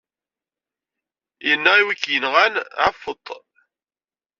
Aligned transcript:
Yenna 1.47 1.71
i 1.81 1.83
wi 1.85 1.95
k-yenɣan: 2.01 2.53
ɛeffeṭ! 2.85 3.25